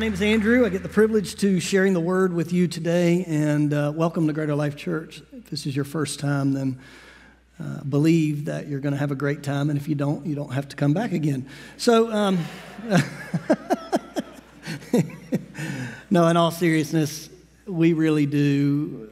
[0.00, 0.64] My name is Andrew.
[0.64, 4.32] I get the privilege to sharing the word with you today, and uh, welcome to
[4.32, 5.20] Greater Life Church.
[5.30, 6.80] If this is your first time, then
[7.62, 10.34] uh, believe that you're going to have a great time, and if you don't, you
[10.34, 11.46] don't have to come back again.
[11.76, 12.38] So, um,
[16.10, 17.28] no, in all seriousness,
[17.66, 19.10] we really do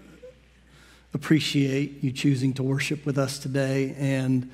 [1.12, 4.50] appreciate you choosing to worship with us today, and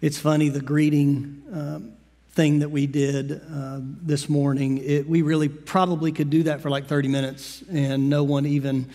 [0.00, 1.42] it's funny the greeting.
[1.52, 1.95] Um,
[2.36, 4.76] thing that we did uh, this morning.
[4.84, 8.90] It, we really probably could do that for like 30 minutes and no one even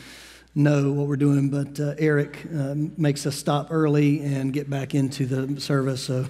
[0.53, 1.49] know what we're doing.
[1.49, 6.03] But uh, Eric uh, makes us stop early and get back into the service.
[6.03, 6.27] So,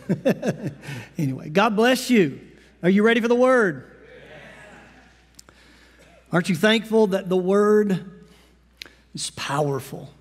[1.17, 2.39] anyway, God bless you.
[2.81, 3.91] Are you ready for the word?
[6.31, 8.09] Aren't you thankful that the word
[9.13, 10.13] is powerful?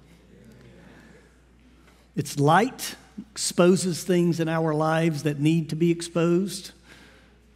[2.16, 2.97] It's light,
[3.30, 6.72] exposes things in our lives that need to be exposed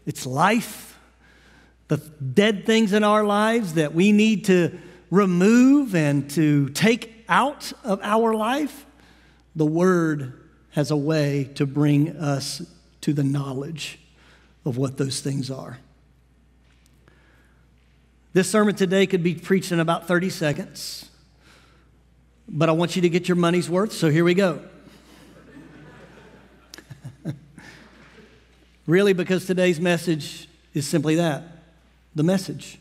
[0.06, 0.98] it's life,
[1.88, 4.78] the dead things in our lives that we need to
[5.10, 8.86] remove and to take out of our life.
[9.56, 10.32] The Word
[10.70, 12.62] has a way to bring us
[13.02, 14.00] to the knowledge
[14.64, 15.78] of what those things are.
[18.32, 21.08] This sermon today could be preached in about 30 seconds,
[22.48, 24.60] but I want you to get your money's worth, so here we go.
[28.86, 31.42] Really, because today's message is simply that
[32.14, 32.78] the message.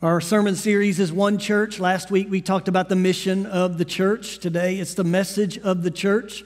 [0.00, 1.80] Our sermon series is One Church.
[1.80, 4.38] Last week we talked about the mission of the church.
[4.38, 6.44] Today it's the message of the church.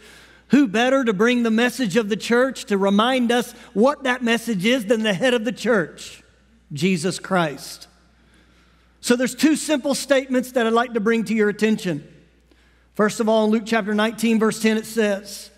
[0.48, 4.64] Who better to bring the message of the church to remind us what that message
[4.64, 6.22] is than the head of the church,
[6.72, 7.88] Jesus Christ?
[9.02, 12.10] So there's two simple statements that I'd like to bring to your attention.
[12.94, 15.50] First of all, in Luke chapter 19, verse 10, it says,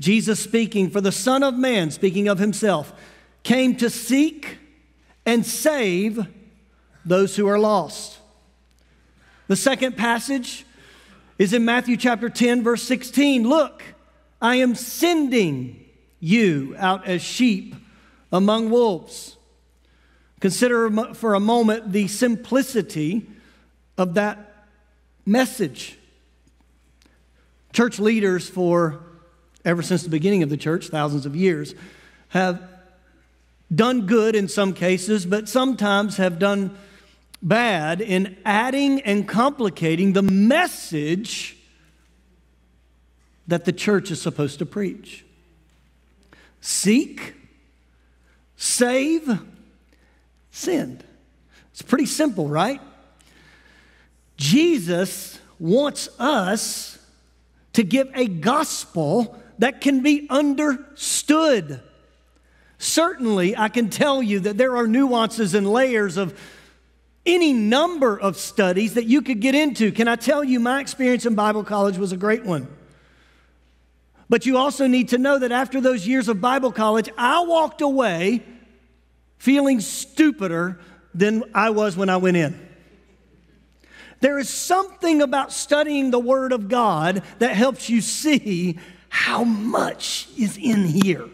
[0.00, 2.92] Jesus speaking, for the Son of Man, speaking of himself,
[3.42, 4.56] came to seek
[5.26, 6.26] and save
[7.04, 8.18] those who are lost.
[9.46, 10.64] The second passage
[11.38, 13.46] is in Matthew chapter 10, verse 16.
[13.46, 13.82] Look,
[14.40, 15.84] I am sending
[16.18, 17.74] you out as sheep
[18.32, 19.36] among wolves.
[20.40, 23.26] Consider for a moment the simplicity
[23.98, 24.66] of that
[25.26, 25.98] message.
[27.74, 29.02] Church leaders for
[29.64, 31.74] ever since the beginning of the church, thousands of years,
[32.28, 32.62] have
[33.74, 36.76] done good in some cases, but sometimes have done
[37.42, 41.56] bad in adding and complicating the message
[43.46, 45.24] that the church is supposed to preach.
[46.60, 47.34] Seek,
[48.56, 49.40] save,
[50.50, 51.04] send.
[51.72, 52.80] It's pretty simple, right?
[54.36, 56.98] Jesus wants us
[57.72, 61.80] to give a gospel that can be understood.
[62.78, 66.38] Certainly, I can tell you that there are nuances and layers of
[67.26, 69.92] any number of studies that you could get into.
[69.92, 72.68] Can I tell you, my experience in Bible college was a great one.
[74.30, 77.82] But you also need to know that after those years of Bible college, I walked
[77.82, 78.42] away
[79.36, 80.80] feeling stupider
[81.12, 82.68] than I was when I went in.
[84.20, 88.78] There is something about studying the Word of God that helps you see
[89.10, 91.28] how much is in here.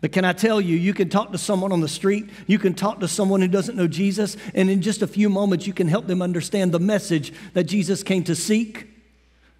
[0.00, 2.74] But can I tell you, you can talk to someone on the street, you can
[2.74, 5.86] talk to someone who doesn't know Jesus, and in just a few moments, you can
[5.86, 8.88] help them understand the message that Jesus came to seek,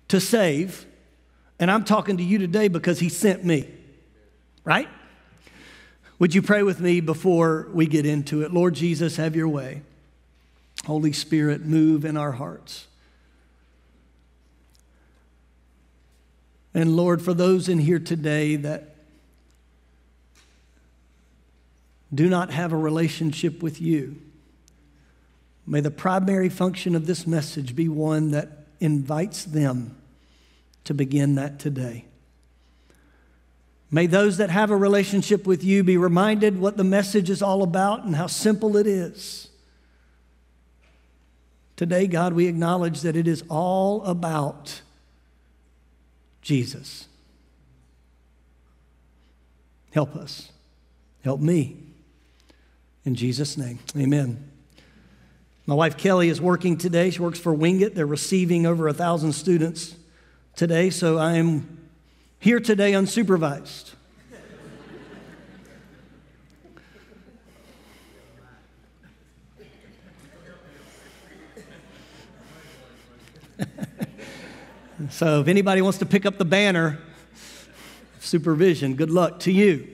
[0.09, 0.87] to save.
[1.61, 3.69] And I'm talking to you today because he sent me,
[4.65, 4.89] right?
[6.19, 8.53] Would you pray with me before we get into it?
[8.53, 9.83] Lord Jesus, have your way.
[10.87, 12.89] Holy Spirit, move in our hearts.
[16.75, 18.97] And Lord, for those in here today that
[22.15, 24.17] do not have a relationship with you,
[25.67, 29.97] may the primary function of this message be one that invites them
[30.85, 32.07] to begin that today.
[33.91, 37.63] May those that have a relationship with you be reminded what the message is all
[37.63, 39.49] about and how simple it is.
[41.77, 44.81] Today, God, we acknowledge that it is all about
[46.43, 47.07] Jesus.
[49.93, 50.51] Help us.
[51.25, 51.77] Help me.
[53.05, 54.51] In Jesus' name, amen.
[55.67, 57.11] My wife Kelly is working today.
[57.11, 57.95] She works for Wingate.
[57.95, 59.95] They're receiving over a thousand students
[60.57, 61.89] today, so I am
[62.39, 63.93] here today unsupervised.
[75.11, 76.99] So if anybody wants to pick up the banner,
[78.21, 79.89] supervision, good luck to you.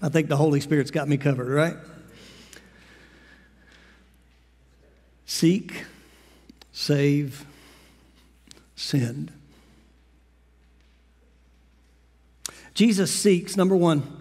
[0.00, 1.76] I think the Holy Spirit's got me covered, right?
[5.26, 5.84] Seek,
[6.72, 7.44] save,
[8.74, 9.32] send.
[12.74, 14.20] Jesus seeks, number one,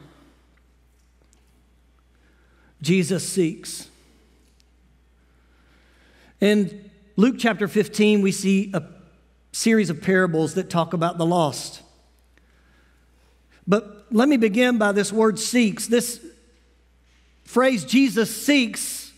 [2.82, 3.90] Jesus seeks.
[6.40, 8.84] In Luke chapter 15, we see a
[9.54, 11.82] series of parables that talk about the lost.
[13.66, 15.88] But let me begin by this word seeks.
[15.88, 16.24] This
[17.46, 19.14] phrase, Jesus seeks,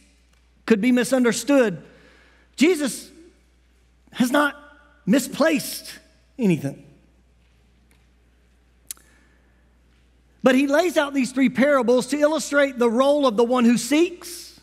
[0.67, 1.83] could be misunderstood.
[2.55, 3.09] Jesus
[4.11, 4.55] has not
[5.05, 5.97] misplaced
[6.38, 6.83] anything.
[10.43, 13.77] But he lays out these three parables to illustrate the role of the one who
[13.77, 14.59] seeks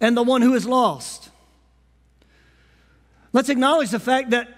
[0.00, 1.23] and the one who is lost.
[3.34, 4.48] Let's acknowledge the fact that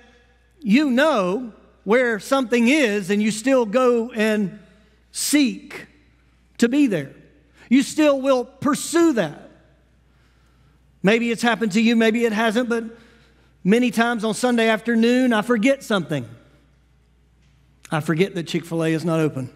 [0.60, 1.52] you know
[1.84, 4.60] where something is and you still go and
[5.12, 5.86] seek
[6.58, 7.12] to be there.
[7.70, 9.50] You still will pursue that.
[11.02, 12.84] Maybe it's happened to you, maybe it hasn't, but
[13.64, 16.28] many times on Sunday afternoon, I forget something.
[17.90, 19.50] I forget that Chick fil A is not open.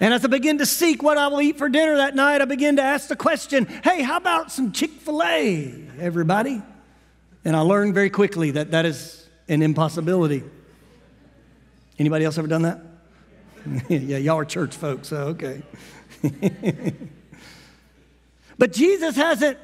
[0.00, 2.44] And as I begin to seek what I will eat for dinner that night, I
[2.44, 6.62] begin to ask the question hey, how about some Chick fil A, everybody?
[7.44, 10.44] And I learned very quickly that that is an impossibility.
[11.98, 12.80] Anybody else ever done that?
[13.88, 15.62] yeah, y'all are church folks, so okay.
[18.58, 19.58] but Jesus hasn't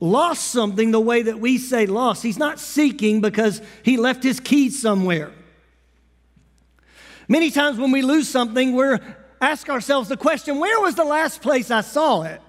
[0.00, 2.22] lost something the way that we say lost.
[2.22, 5.32] He's not seeking because he left his keys somewhere.
[7.26, 9.00] Many times when we lose something, we're
[9.40, 12.40] ask ourselves the question where was the last place I saw it?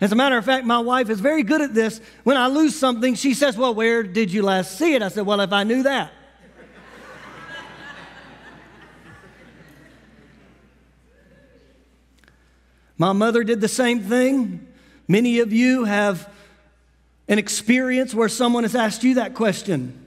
[0.00, 2.00] As a matter of fact, my wife is very good at this.
[2.24, 5.02] When I lose something, she says, Well, where did you last see it?
[5.02, 6.12] I said, Well, if I knew that.
[12.98, 14.66] my mother did the same thing.
[15.08, 16.30] Many of you have
[17.28, 20.02] an experience where someone has asked you that question.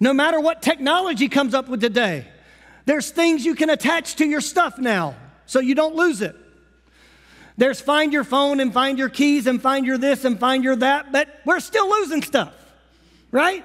[0.00, 2.26] No matter what technology comes up with today,
[2.84, 5.14] there's things you can attach to your stuff now
[5.46, 6.36] so you don't lose it.
[7.56, 10.76] There's find your phone and find your keys and find your this and find your
[10.76, 12.54] that, but we're still losing stuff,
[13.30, 13.64] right?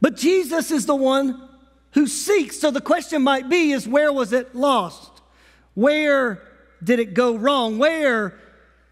[0.00, 1.48] But Jesus is the one
[1.92, 2.60] who seeks.
[2.60, 5.10] So the question might be is where was it lost?
[5.74, 6.42] Where
[6.82, 7.78] did it go wrong?
[7.78, 8.38] Where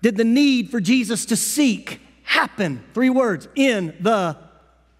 [0.03, 2.85] did the need for Jesus to seek happen?
[2.95, 4.37] Three words in the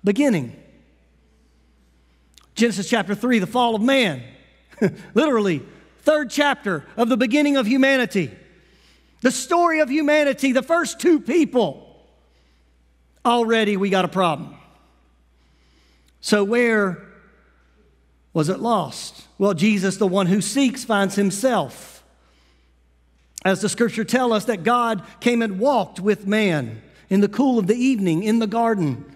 [0.05, 0.63] beginning.
[2.57, 4.23] Genesis chapter 3, the fall of man.
[5.15, 5.63] Literally,
[6.01, 8.31] third chapter of the beginning of humanity.
[9.21, 11.83] The story of humanity, the first two people.
[13.25, 14.57] Already we got a problem.
[16.21, 17.07] So, where
[18.33, 19.27] was it lost?
[19.39, 22.05] Well, Jesus, the one who seeks, finds himself.
[23.45, 27.59] As the scripture tell us that God came and walked with man in the cool
[27.59, 29.16] of the evening in the garden.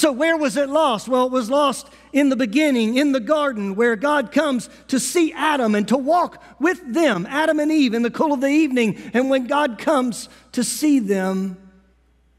[0.00, 1.08] So, where was it lost?
[1.08, 5.30] Well, it was lost in the beginning, in the garden, where God comes to see
[5.34, 8.98] Adam and to walk with them, Adam and Eve, in the cool of the evening.
[9.12, 11.58] And when God comes to see them,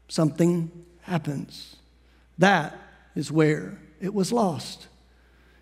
[0.08, 1.76] something happens.
[2.36, 2.76] That
[3.14, 4.88] is where it was lost.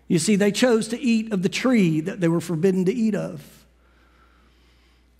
[0.07, 3.13] You see, they chose to eat of the tree that they were forbidden to eat
[3.13, 3.63] of.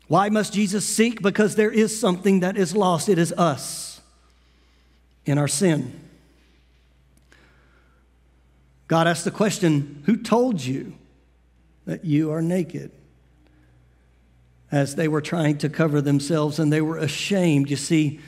[0.07, 1.21] Why must Jesus seek?
[1.21, 3.07] Because there is something that is lost.
[3.07, 4.01] It is us
[5.27, 6.00] in our sin.
[8.91, 10.95] God asked the question Who told you
[11.85, 12.91] that you are naked?
[14.69, 17.69] As they were trying to cover themselves and they were ashamed.
[17.69, 18.19] You see,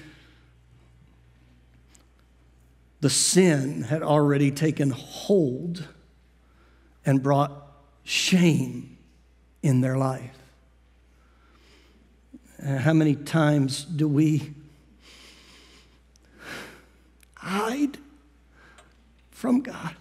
[3.01, 5.85] the sin had already taken hold
[7.05, 7.51] and brought
[8.05, 8.97] shame
[9.61, 10.37] in their life.
[12.65, 14.53] Uh, how many times do we
[17.35, 17.97] hide
[19.29, 19.97] from God?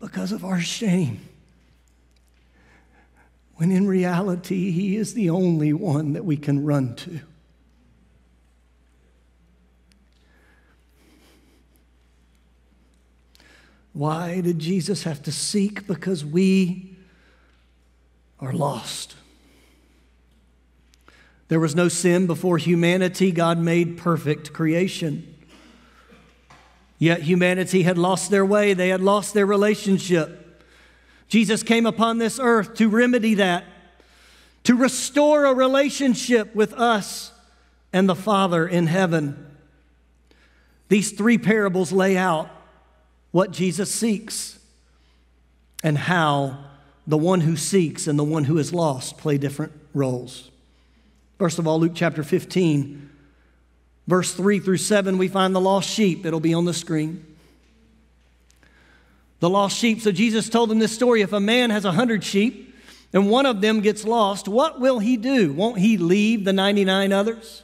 [0.00, 1.20] Because of our shame.
[3.56, 7.20] When in reality, He is the only one that we can run to.
[13.92, 15.86] Why did Jesus have to seek?
[15.86, 16.96] Because we
[18.38, 19.16] are lost.
[21.48, 23.32] There was no sin before humanity.
[23.32, 25.35] God made perfect creation.
[26.98, 30.64] Yet humanity had lost their way, they had lost their relationship.
[31.28, 33.64] Jesus came upon this earth to remedy that,
[34.64, 37.32] to restore a relationship with us
[37.92, 39.46] and the Father in heaven.
[40.88, 42.50] These three parables lay out
[43.32, 44.58] what Jesus seeks
[45.82, 46.64] and how
[47.06, 50.50] the one who seeks and the one who is lost play different roles.
[51.38, 53.10] First of all, Luke chapter 15,
[54.06, 56.26] verse 3 through 7, we find the lost sheep.
[56.26, 57.24] It'll be on the screen.
[59.40, 60.00] The lost sheep.
[60.00, 62.74] So Jesus told them this story if a man has a hundred sheep
[63.12, 65.52] and one of them gets lost, what will he do?
[65.52, 67.62] Won't he leave the 99 others?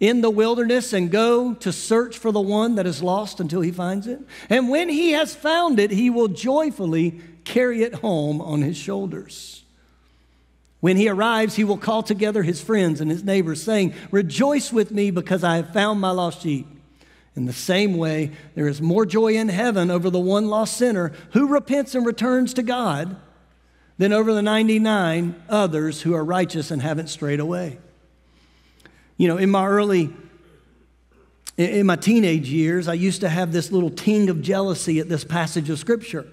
[0.00, 3.72] in the wilderness and go to search for the one that is lost until he
[3.72, 4.20] finds it.
[4.48, 9.64] And when he has found it, he will joyfully carry it home on his shoulders.
[10.80, 14.92] When he arrives, he will call together his friends and his neighbors, saying, Rejoice with
[14.92, 16.66] me because I have found my lost sheep.
[17.34, 21.12] In the same way, there is more joy in heaven over the one lost sinner
[21.32, 23.16] who repents and returns to God
[23.96, 27.78] than over the 99 others who are righteous and haven't strayed away.
[29.16, 30.12] You know, in my early,
[31.56, 35.24] in my teenage years, I used to have this little ting of jealousy at this
[35.24, 36.26] passage of Scripture.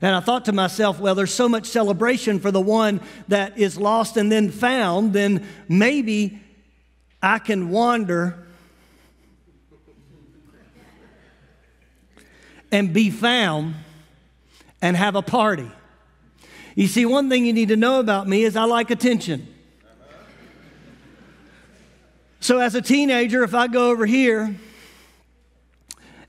[0.00, 3.78] And I thought to myself, well, there's so much celebration for the one that is
[3.78, 6.40] lost and then found, then maybe
[7.20, 8.46] I can wander
[12.70, 13.74] and be found
[14.80, 15.70] and have a party.
[16.74, 19.52] You see, one thing you need to know about me is I like attention.
[22.40, 24.54] So, as a teenager, if I go over here,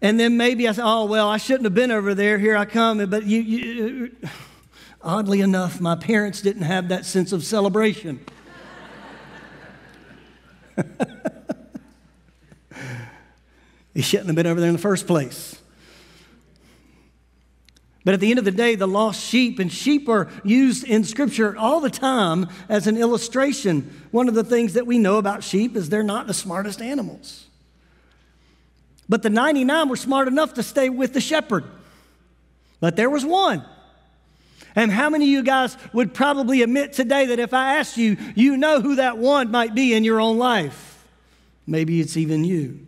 [0.02, 2.38] and then maybe I say, oh, well, I shouldn't have been over there.
[2.38, 3.06] Here I come.
[3.10, 4.16] But you, you,
[5.02, 8.20] oddly enough, my parents didn't have that sense of celebration.
[13.94, 15.60] he shouldn't have been over there in the first place.
[18.06, 21.04] But at the end of the day, the lost sheep, and sheep are used in
[21.04, 23.94] Scripture all the time as an illustration.
[24.12, 27.49] One of the things that we know about sheep is they're not the smartest animals.
[29.10, 31.66] But the 99 were smart enough to stay with the shepherd.
[32.80, 33.66] But there was one.
[34.76, 38.16] And how many of you guys would probably admit today that if I asked you,
[38.36, 41.04] you know who that one might be in your own life?
[41.66, 42.86] Maybe it's even you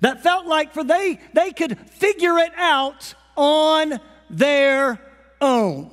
[0.00, 4.98] that felt like for they they could figure it out on their
[5.40, 5.90] own.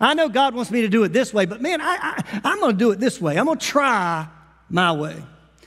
[0.00, 2.58] I know God wants me to do it this way, but man, I, I, I'm
[2.58, 3.38] going to do it this way.
[3.38, 4.26] I'm going to try
[4.68, 5.22] my way.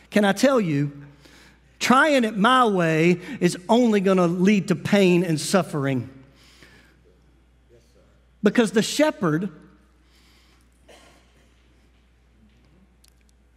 [0.10, 0.92] Can I tell you,
[1.80, 6.10] trying it my way is only going to lead to pain and suffering.
[8.44, 9.50] Because the shepherd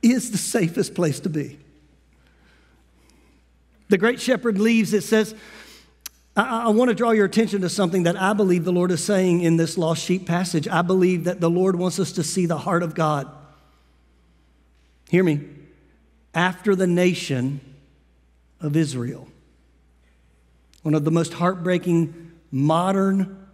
[0.03, 1.59] is the safest place to be.
[3.89, 5.35] The great shepherd leaves, it says,
[6.37, 9.05] I, I, want to draw your attention to something that I believe the Lord is
[9.05, 10.67] saying in this lost sheep passage.
[10.67, 13.31] I believe that the Lord wants us to see the heart of God.
[15.11, 15.47] Hear me.
[16.35, 17.61] After the nation
[18.63, 19.29] of Israel.
[20.83, 23.47] One of the most heartbreaking modern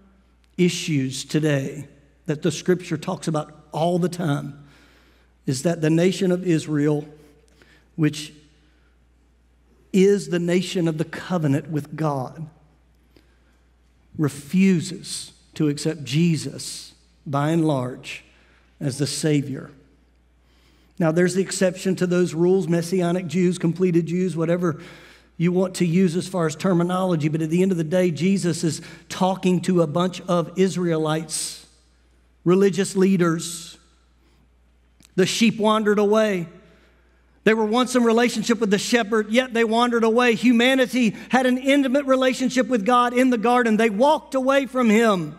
[0.57, 1.89] issues today
[2.27, 4.67] that the scripture talks about all the time
[5.47, 7.07] is that the nation of Israel,
[7.97, 8.33] which
[9.93, 12.49] is the nation of the covenant with God,
[14.17, 16.93] refuses to accept Jesus
[17.27, 18.25] by and large
[18.81, 19.71] as the Savior.
[20.99, 24.81] Now, there's the exception to those rules Messianic Jews, completed Jews, whatever
[25.37, 28.11] you want to use as far as terminology, but at the end of the day,
[28.11, 31.65] Jesus is talking to a bunch of Israelites,
[32.45, 33.79] religious leaders.
[35.15, 36.49] The sheep wandered away.
[37.45, 40.35] They were once in relationship with the shepherd, yet they wandered away.
[40.35, 43.77] Humanity had an intimate relationship with God in the garden.
[43.77, 45.39] They walked away from him.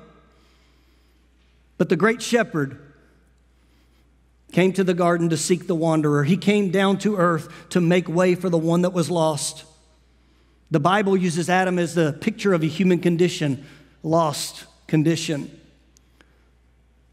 [1.77, 2.88] But the great shepherd
[4.51, 6.23] came to the garden to seek the wanderer.
[6.23, 9.65] He came down to earth to make way for the one that was lost.
[10.71, 13.65] The Bible uses Adam as the picture of a human condition,
[14.03, 15.55] lost condition.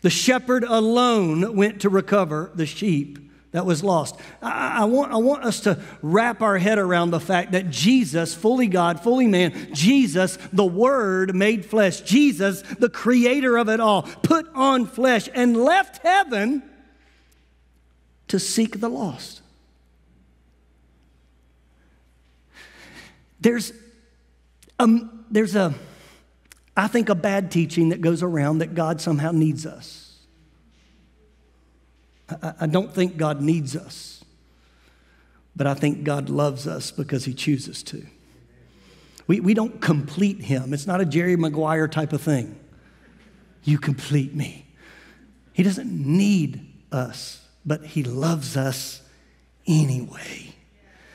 [0.02, 3.18] The shepherd alone went to recover the sheep
[3.52, 4.16] that was lost.
[4.42, 8.34] I, I, want, I want us to wrap our head around the fact that Jesus,
[8.34, 14.02] fully God, fully man, Jesus, the Word made flesh, Jesus, the creator of it all,
[14.02, 16.62] put on flesh and left heaven
[18.28, 19.40] to seek the lost.
[23.40, 23.72] There's,
[24.78, 25.74] um, there's a,
[26.76, 30.06] I think, a bad teaching that goes around that God somehow needs us.
[32.60, 34.24] I don't think God needs us,
[35.54, 38.04] but I think God loves us because He chooses to.
[39.28, 42.58] We, we don't complete Him, it's not a Jerry Maguire type of thing.
[43.62, 44.66] You complete me.
[45.52, 49.02] He doesn't need us, but He loves us
[49.66, 50.54] anyway.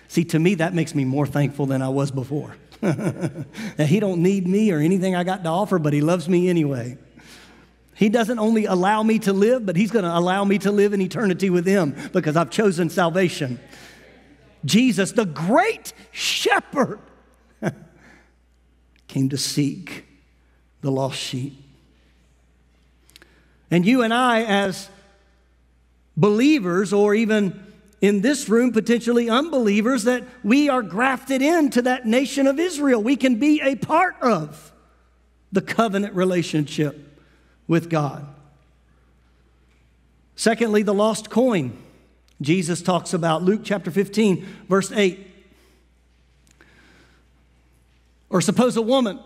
[0.07, 2.55] See, to me, that makes me more thankful than I was before.
[2.81, 6.49] That He don't need me or anything I got to offer, but he loves me
[6.49, 6.97] anyway.
[7.95, 10.93] He doesn't only allow me to live, but he's going to allow me to live
[10.93, 13.59] in eternity with him because I've chosen salvation.
[14.65, 16.99] Jesus, the great shepherd,
[19.07, 20.05] came to seek
[20.81, 21.63] the lost sheep.
[23.69, 24.89] And you and I, as
[26.15, 27.63] believers, or even
[28.01, 33.01] in this room, potentially unbelievers, that we are grafted into that nation of Israel.
[33.01, 34.71] We can be a part of
[35.51, 37.19] the covenant relationship
[37.67, 38.27] with God.
[40.35, 41.77] Secondly, the lost coin.
[42.41, 45.27] Jesus talks about Luke chapter 15, verse 8.
[48.31, 49.19] Or suppose a woman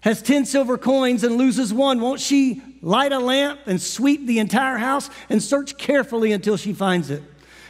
[0.00, 2.00] has 10 silver coins and loses one.
[2.00, 6.72] Won't she light a lamp and sweep the entire house and search carefully until she
[6.72, 7.22] finds it?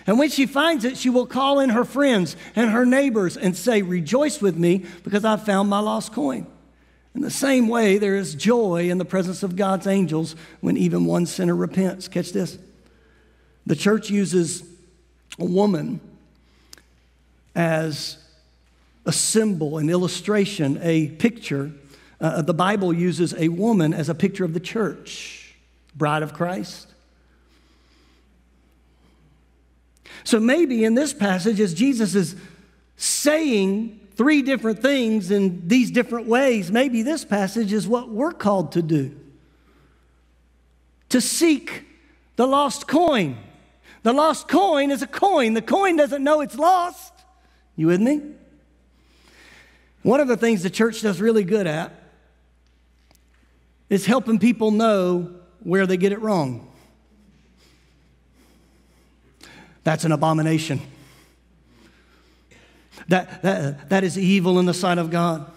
[0.07, 3.57] And when she finds it, she will call in her friends and her neighbors and
[3.57, 6.47] say, Rejoice with me because I've found my lost coin.
[7.15, 11.05] In the same way, there is joy in the presence of God's angels when even
[11.05, 12.09] one sinner repents.
[12.09, 12.59] Catch this.
[13.67, 14.63] The church uses
[15.39, 16.01] a woman
[17.55, 18.19] as
[19.07, 21.73] a symbol, an illustration, a picture.
[22.21, 25.55] Uh, the Bible uses a woman as a picture of the church,
[25.97, 26.89] bride of Christ.
[30.25, 32.37] So maybe in this passage, as Jesus is
[32.97, 38.73] saying three different things in these different ways, maybe this passage is what we're called
[38.73, 39.17] to do
[41.09, 41.85] to seek
[42.37, 43.37] the lost coin.
[44.03, 45.55] The lost coin is a coin.
[45.55, 47.13] The coin doesn't know it's lost.
[47.77, 48.23] You with me?
[50.03, 52.00] One of the things the church does really good at
[53.91, 55.31] is helping people know
[55.63, 56.67] where they get it wrong.
[59.85, 60.81] That's an abomination.
[63.09, 65.51] That, that, that is evil in the sight of God.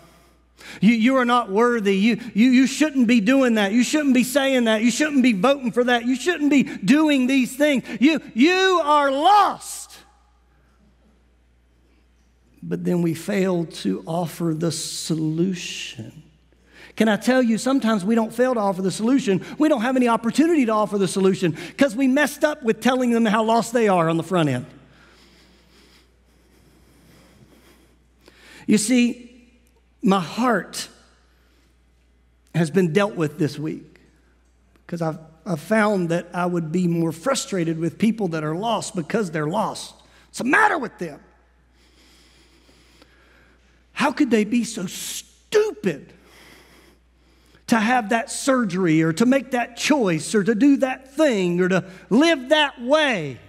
[0.82, 1.96] You, you are not worthy.
[1.96, 3.74] You, you, you shouldn't be doing that.
[3.74, 4.82] You shouldn't be saying that.
[4.82, 6.06] You shouldn't be voting for that.
[6.06, 7.84] You shouldn't be doing these things.
[8.00, 9.98] You, you are lost.
[12.64, 16.23] But then we fail to offer the solution.
[16.96, 19.44] Can I tell you, sometimes we don't fail to offer the solution.
[19.58, 23.12] We don't have any opportunity to offer the solution because we messed up with telling
[23.12, 24.66] them how lost they are on the front end.
[28.68, 29.50] You see,
[30.04, 30.88] my heart
[32.54, 34.00] has been dealt with this week
[34.86, 38.96] because I've, I've found that I would be more frustrated with people that are lost
[38.96, 39.96] because they're lost.
[40.28, 41.20] What's the matter with them?
[43.94, 46.14] How could they be so stupid
[47.68, 51.70] to have that surgery or to make that choice or to do that thing or
[51.70, 53.40] to live that way.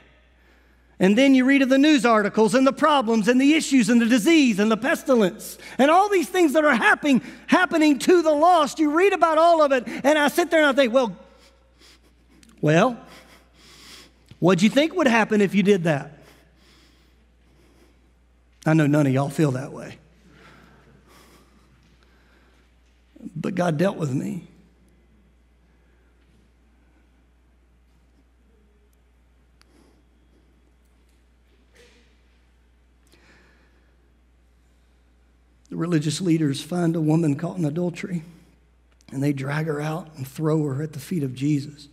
[1.00, 4.00] And then you read of the news articles and the problems and the issues and
[4.00, 8.30] the disease and the pestilence and all these things that are happening, happening to the
[8.30, 8.78] lost.
[8.78, 11.16] You read about all of it, and I sit there and I think, well,
[12.60, 12.96] well,
[14.38, 16.12] what'd you think would happen if you did that?
[18.64, 19.98] I know none of y'all feel that way.
[23.44, 24.44] But God dealt with me.
[35.68, 38.22] The religious leaders find a woman caught in adultery
[39.12, 41.88] and they drag her out and throw her at the feet of Jesus.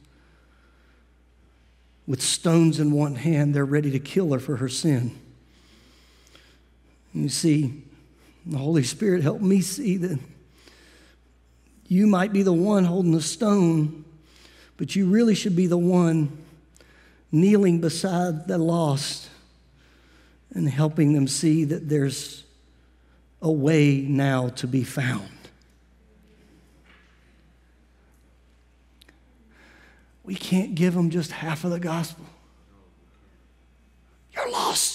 [2.08, 5.20] With stones in one hand, they're ready to kill her for her sin.
[7.14, 7.84] And you see,
[8.46, 10.18] the Holy Spirit helped me see that
[11.92, 14.06] you might be the one holding the stone,
[14.78, 16.32] but you really should be the one
[17.34, 19.30] kneeling beside the lost
[20.52, 22.46] and helping them see that there's
[23.42, 25.28] a way now to be found.
[30.24, 32.26] We can't give them just half of the gospel.
[34.34, 34.91] You're lost.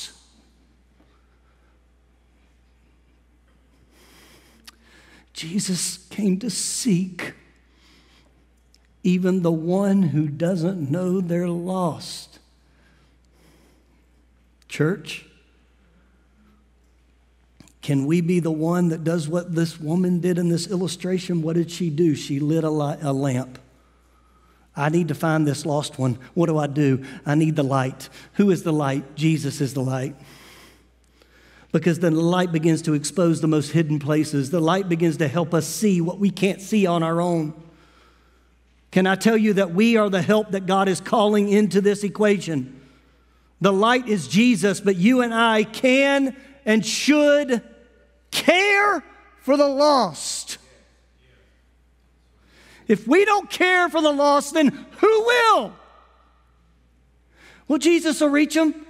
[5.37, 7.35] Jesus came to seek
[9.03, 12.39] even the one who doesn't know they're lost.
[14.67, 15.27] Church,
[17.83, 21.43] can we be the one that does what this woman did in this illustration?
[21.43, 22.15] What did she do?
[22.15, 23.59] She lit a, light, a lamp.
[24.75, 26.19] I need to find this lost one.
[26.33, 27.05] What do I do?
[27.27, 28.09] I need the light.
[28.35, 29.17] Who is the light?
[29.17, 30.17] Jesus is the light
[31.81, 34.49] because the light begins to expose the most hidden places.
[34.49, 37.53] The light begins to help us see what we can't see on our own.
[38.93, 42.03] Can I tell you that we are the help that God is calling into this
[42.03, 42.81] equation?
[43.61, 46.35] The light is Jesus, but you and I can
[46.65, 47.63] and should
[48.31, 49.05] care
[49.43, 50.57] for the lost.
[52.89, 55.75] If we don't care for the lost, then who will?
[57.69, 58.86] Well, Jesus will reach them.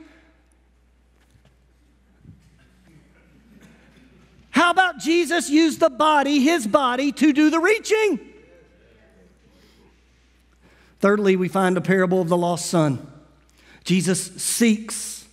[4.56, 8.18] How about Jesus used the body, his body, to do the reaching?
[10.98, 13.06] Thirdly, we find a parable of the lost son.
[13.84, 15.26] Jesus seeks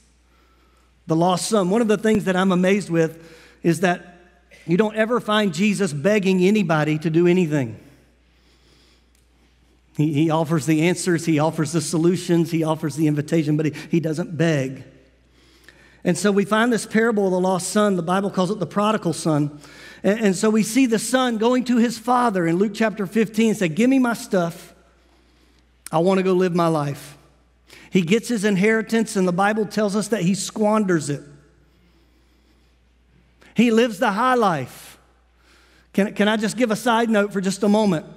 [1.07, 1.69] the lost son.
[1.69, 3.33] One of the things that I'm amazed with
[3.63, 4.19] is that
[4.67, 7.79] you don't ever find Jesus begging anybody to do anything.
[9.95, 13.73] He, he offers the answers, he offers the solutions, he offers the invitation, but he,
[13.89, 14.83] he doesn't beg.
[16.03, 17.95] And so we find this parable of the lost son.
[17.95, 19.59] The Bible calls it the prodigal son.
[20.03, 23.49] And, and so we see the son going to his father in Luke chapter 15
[23.49, 24.73] and say, Give me my stuff.
[25.91, 27.17] I want to go live my life.
[27.89, 31.21] He gets his inheritance, and the Bible tells us that he squanders it.
[33.55, 34.97] He lives the high life.
[35.93, 38.07] Can, can I just give a side note for just a moment?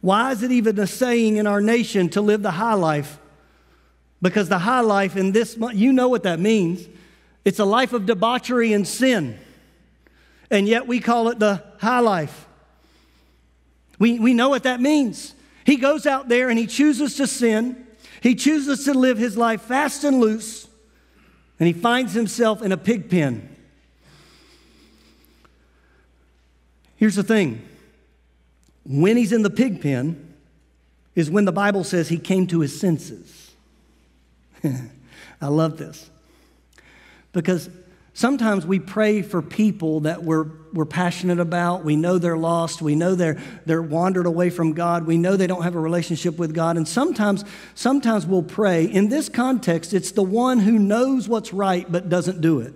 [0.00, 3.18] Why is it even a saying in our nation to live the high life?
[4.22, 6.88] Because the high life in this, you know what that means.
[7.44, 9.38] It's a life of debauchery and sin.
[10.48, 12.46] And yet we call it the high life.
[13.98, 15.34] We, we know what that means.
[15.64, 17.86] He goes out there and he chooses to sin.
[18.20, 20.68] He chooses to live his life fast and loose.
[21.58, 23.48] And he finds himself in a pig pen.
[26.96, 27.66] Here's the thing
[28.84, 30.34] when he's in the pig pen
[31.16, 33.41] is when the Bible says he came to his senses.
[35.40, 36.10] I love this.
[37.32, 37.68] Because
[38.14, 41.84] sometimes we pray for people that we're, we're passionate about.
[41.84, 42.82] We know they're lost.
[42.82, 45.06] We know they're, they're wandered away from God.
[45.06, 46.76] We know they don't have a relationship with God.
[46.76, 47.44] And sometimes,
[47.74, 48.84] sometimes we'll pray.
[48.84, 52.74] In this context, it's the one who knows what's right but doesn't do it.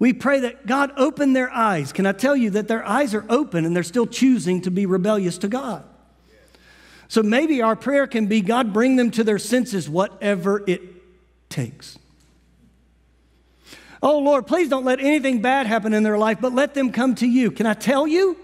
[0.00, 1.92] We pray that God open their eyes.
[1.92, 4.86] Can I tell you that their eyes are open and they're still choosing to be
[4.86, 5.84] rebellious to God?
[7.08, 10.82] So maybe our prayer can be God, bring them to their senses, whatever it
[11.48, 11.98] takes.
[14.02, 17.14] Oh Lord, please don't let anything bad happen in their life, but let them come
[17.16, 17.50] to you.
[17.50, 18.36] Can I tell you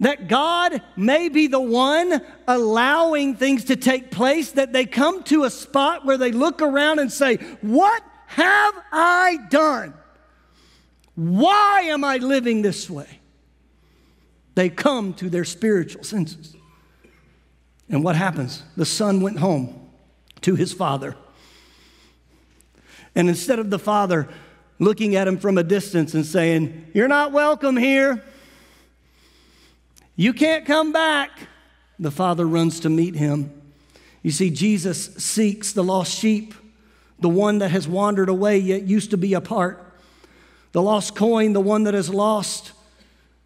[0.00, 5.44] that God may be the one allowing things to take place, that they come to
[5.44, 9.94] a spot where they look around and say, What have I done?
[11.14, 13.20] Why am I living this way?
[14.54, 16.54] They come to their spiritual senses.
[17.88, 18.62] And what happens?
[18.76, 19.90] The son went home
[20.42, 21.16] to his father.
[23.14, 24.28] And instead of the father
[24.78, 28.24] looking at him from a distance and saying, You're not welcome here,
[30.16, 31.30] you can't come back,
[31.98, 33.60] the father runs to meet him.
[34.22, 36.54] You see, Jesus seeks the lost sheep,
[37.20, 39.80] the one that has wandered away yet used to be a part
[40.72, 42.72] the lost coin, the one that is lost,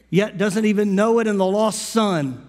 [0.09, 2.48] yet doesn't even know it, and the lost son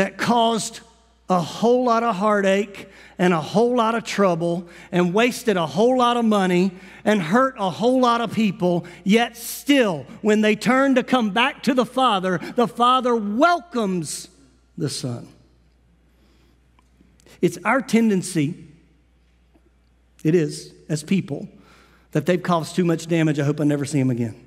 [0.00, 0.80] that caused
[1.28, 5.98] a whole lot of heartache and a whole lot of trouble and wasted a whole
[5.98, 6.70] lot of money
[7.04, 11.62] and hurt a whole lot of people, yet still, when they turn to come back
[11.62, 14.28] to the Father, the Father welcomes
[14.78, 15.28] the Son.
[17.42, 18.54] It's our tendency,
[20.24, 21.46] it is, as people,
[22.12, 23.38] that they've caused too much damage.
[23.38, 24.46] I hope I never see them again.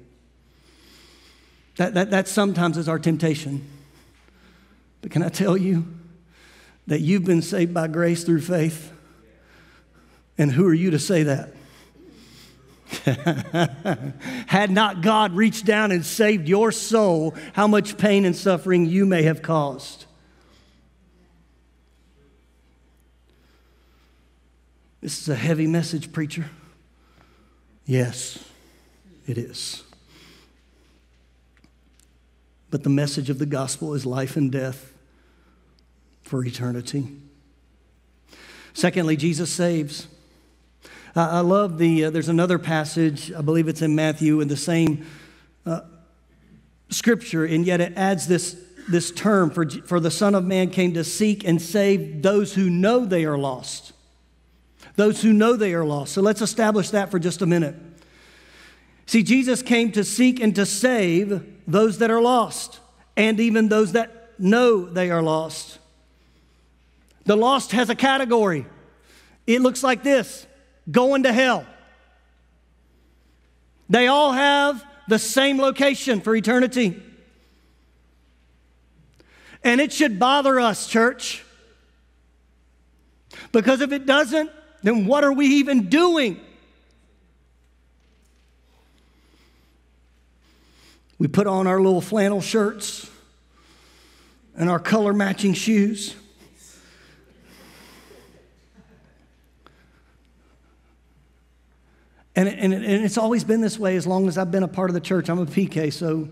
[1.75, 3.69] That, that, that sometimes is our temptation.
[5.03, 5.85] But can I tell you
[6.87, 8.91] that you've been saved by grace through faith?
[10.37, 11.53] And who are you to say that?
[14.47, 19.05] Had not God reached down and saved your soul, how much pain and suffering you
[19.05, 20.05] may have caused.
[25.01, 26.49] This is a heavy message, preacher.
[27.85, 28.39] Yes,
[29.27, 29.83] it is.
[32.69, 34.92] But the message of the gospel is life and death
[36.33, 37.05] for eternity.
[38.73, 40.07] Secondly, Jesus saves.
[41.15, 45.05] I love the, uh, there's another passage, I believe it's in Matthew, in the same
[45.67, 45.81] uh,
[46.89, 50.95] scripture, and yet it adds this, this term for, for the Son of Man came
[50.95, 53.93] to seek and save those who know they are lost
[54.95, 56.13] those who know they are lost.
[56.13, 57.75] So let's establish that for just a minute.
[59.05, 62.79] See, Jesus came to seek and to save those that are lost,
[63.15, 65.79] and even those that know they are lost.
[67.25, 68.65] The lost has a category.
[69.47, 70.45] It looks like this
[70.89, 71.65] going to hell.
[73.89, 77.01] They all have the same location for eternity.
[79.63, 81.43] And it should bother us, church.
[83.51, 84.49] Because if it doesn't,
[84.81, 86.39] then what are we even doing?
[91.17, 93.09] We put on our little flannel shirts
[94.55, 96.15] and our color matching shoes.
[102.35, 104.89] And, and, and it's always been this way as long as I've been a part
[104.89, 105.29] of the church.
[105.29, 106.29] I'm a PK, so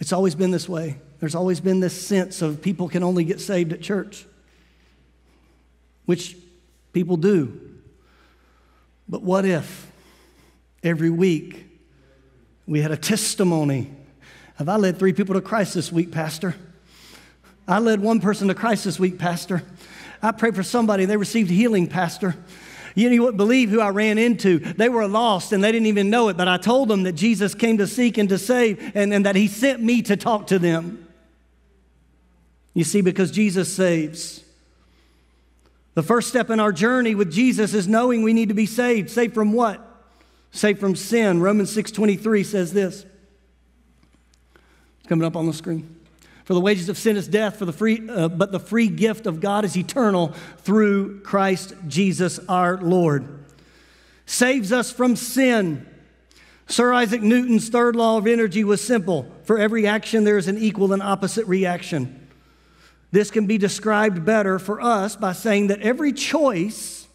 [0.00, 0.96] it's always been this way.
[1.20, 4.26] There's always been this sense of people can only get saved at church,
[6.06, 6.36] which
[6.92, 7.60] people do.
[9.08, 9.90] But what if
[10.82, 11.66] every week
[12.66, 13.92] we had a testimony?
[14.56, 16.56] Have I led three people to Christ this week, Pastor?
[17.68, 19.62] I led one person to Christ this week, Pastor.
[20.20, 22.34] I prayed for somebody, they received healing, Pastor.
[22.94, 24.58] You, know, you wouldn't believe who I ran into.
[24.58, 27.54] They were lost and they didn't even know it, but I told them that Jesus
[27.54, 30.58] came to seek and to save and, and that He sent me to talk to
[30.58, 31.08] them.
[32.74, 34.42] You see, because Jesus saves.
[35.94, 39.10] The first step in our journey with Jesus is knowing we need to be saved.
[39.10, 39.80] Saved from what?
[40.50, 41.40] Saved from sin.
[41.40, 43.04] Romans 6:23 says this.
[45.00, 46.01] It's coming up on the screen.
[46.44, 49.26] For the wages of sin is death, for the free, uh, but the free gift
[49.26, 53.44] of God is eternal through Christ Jesus our Lord.
[54.26, 55.86] Saves us from sin.
[56.66, 60.58] Sir Isaac Newton's third law of energy was simple for every action, there is an
[60.58, 62.28] equal and opposite reaction.
[63.10, 67.06] This can be described better for us by saying that every choice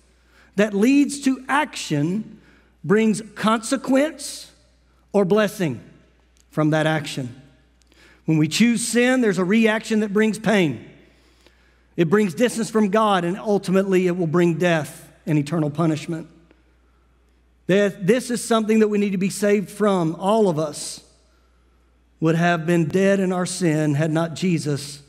[0.55, 2.39] that leads to action
[2.83, 4.51] brings consequence
[5.11, 5.81] or blessing
[6.51, 7.41] from that action.
[8.27, 10.85] When we choose sin, there's a reaction that brings pain.
[11.95, 16.27] It brings distance from God, and ultimately, it will bring death and eternal punishment.
[17.67, 20.13] This is something that we need to be saved from.
[20.15, 21.03] All of us
[22.19, 25.01] would have been dead in our sin had not Jesus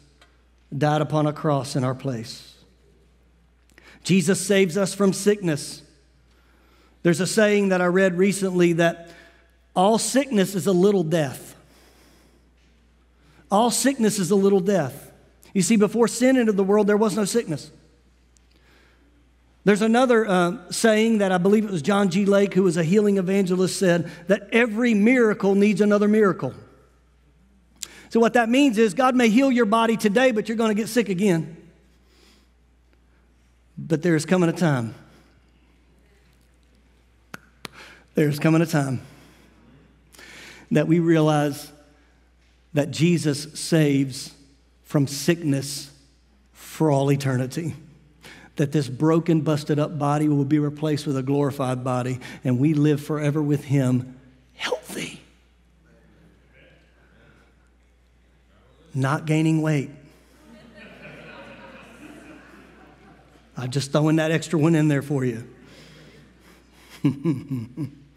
[0.77, 2.55] died upon a cross in our place.
[4.05, 5.83] Jesus saves us from sickness.
[7.03, 9.11] There's a saying that I read recently that
[9.75, 11.57] all sickness is a little death.
[13.51, 15.11] All sickness is a little death.
[15.55, 17.71] You see, before sin entered the world, there was no sickness.
[19.65, 22.25] There's another uh, saying that I believe it was John G.
[22.25, 26.55] Lake, who was a healing evangelist, said that every miracle needs another miracle.
[28.11, 30.81] So, what that means is God may heal your body today, but you're going to
[30.81, 31.57] get sick again.
[33.77, 34.95] But there's coming a time.
[38.15, 39.03] There's coming a time
[40.71, 41.71] that we realize
[42.75, 44.33] that Jesus saves
[44.85, 45.91] from sickness
[46.53, 47.75] for all eternity.
[48.57, 52.75] That this broken, busted up body will be replaced with a glorified body, and we
[52.75, 54.19] live forever with Him
[54.55, 55.21] healthy.
[58.95, 59.91] Not gaining weight.
[63.57, 65.45] I'm just throwing that extra one in there for you.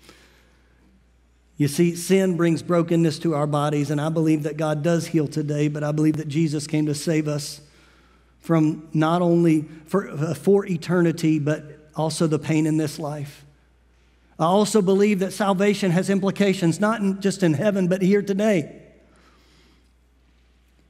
[1.62, 5.28] You see, sin brings brokenness to our bodies, and I believe that God does heal
[5.28, 7.62] today, but I believe that Jesus came to save us
[8.40, 11.64] from not only for, uh, for eternity, but
[11.96, 13.46] also the pain in this life.
[14.40, 18.82] I also believe that salvation has implications, not in, just in heaven, but here today.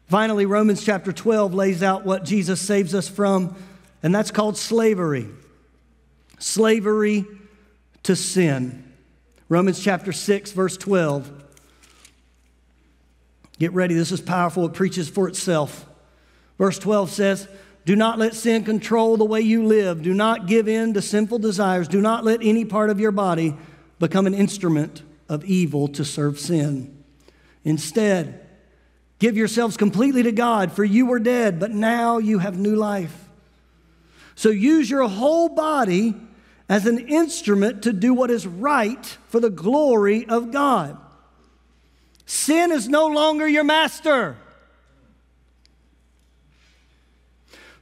[0.08, 3.58] Finally, Romans chapter 12 lays out what Jesus saves us from,
[4.04, 5.28] and that's called slavery
[6.40, 7.26] slavery
[8.04, 8.91] to sin.
[9.52, 11.30] Romans chapter 6, verse 12.
[13.60, 14.66] Get ready, this is powerful.
[14.66, 15.90] It preaches for itself.
[16.58, 17.50] Verse 12 says,
[17.86, 20.04] Do not let sin control the way you live.
[20.04, 21.90] Do not give in to sinful desires.
[21.90, 23.54] Do not let any part of your body
[24.00, 27.04] become an instrument of evil to serve sin.
[27.66, 28.48] Instead,
[29.20, 33.28] give yourselves completely to God, for you were dead, but now you have new life.
[34.34, 36.16] So use your whole body
[36.72, 40.98] as an instrument to do what is right for the glory of God.
[42.26, 44.38] Sin is no longer your master.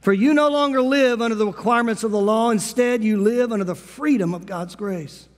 [0.00, 2.50] For you no longer live under the requirements of the law.
[2.50, 5.28] Instead, you live under the freedom of God's grace.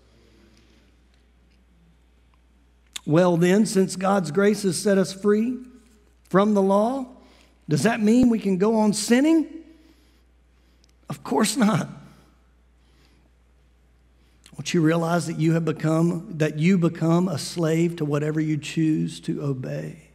[3.04, 5.58] Well, then, since God's grace has set us free
[6.30, 7.04] from the law,
[7.68, 9.46] does that mean we can go on sinning?
[11.10, 11.86] Of course not.
[14.62, 18.56] Don't you realize that you have become, that you become a slave to whatever you
[18.56, 20.10] choose to obey?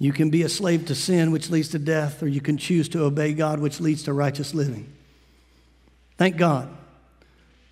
[0.00, 2.88] You can be a slave to sin, which leads to death, or you can choose
[2.88, 4.92] to obey God, which leads to righteous living.
[6.18, 6.68] Thank God.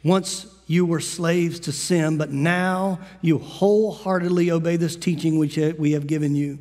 [0.04, 5.92] Once you were slaves to sin, but now you wholeheartedly obey this teaching which we
[5.92, 6.60] have given you.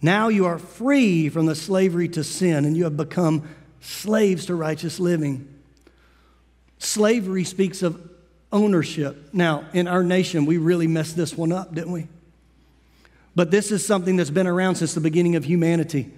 [0.00, 3.42] Now you are free from the slavery to sin, and you have become
[3.80, 5.48] slaves to righteous living.
[6.78, 8.00] Slavery speaks of
[8.52, 9.30] ownership.
[9.32, 12.08] Now, in our nation, we really messed this one up, didn't we?
[13.34, 16.10] But this is something that's been around since the beginning of humanity.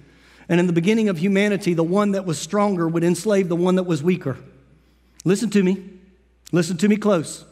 [0.49, 3.75] And in the beginning of humanity, the one that was stronger would enslave the one
[3.75, 4.37] that was weaker.
[5.23, 5.89] Listen to me.
[6.51, 7.45] Listen to me close.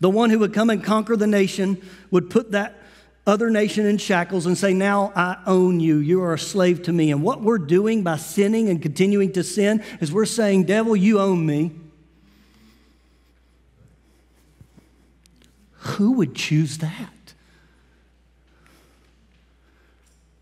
[0.00, 2.79] The one who would come and conquer the nation would put that
[3.26, 5.98] other nation in shackles and say, Now I own you.
[5.98, 7.10] You are a slave to me.
[7.10, 11.20] And what we're doing by sinning and continuing to sin is we're saying, Devil, you
[11.20, 11.72] own me.
[15.72, 17.12] Who would choose that?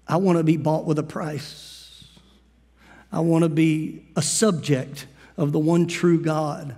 [0.06, 2.08] I want to be bought with a price.
[3.12, 6.74] I want to be a subject of the one true God.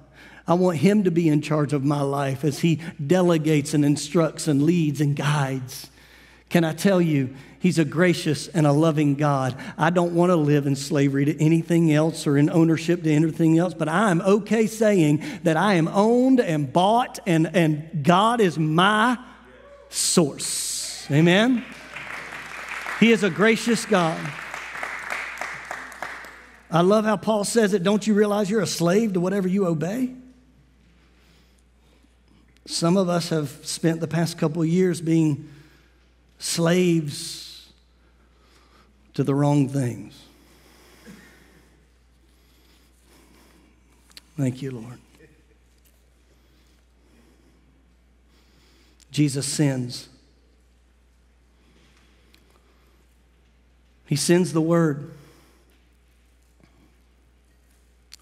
[0.50, 4.48] I want Him to be in charge of my life as He delegates and instructs
[4.48, 5.88] and leads and guides.
[6.48, 9.54] Can I tell you, He's a gracious and a loving God.
[9.78, 13.58] I don't want to live in slavery to anything else or in ownership to anything
[13.58, 18.58] else, but I'm okay saying that I am owned and bought, and, and God is
[18.58, 19.18] my
[19.88, 21.06] source.
[21.12, 21.64] Amen?
[22.98, 24.18] He is a gracious God.
[26.72, 27.84] I love how Paul says it.
[27.84, 30.16] Don't you realize you're a slave to whatever you obey?
[32.66, 35.48] Some of us have spent the past couple of years being
[36.38, 37.72] slaves
[39.14, 40.24] to the wrong things.
[44.36, 44.98] Thank you, Lord.
[49.10, 50.08] Jesus sends.
[54.06, 55.12] He sends the word.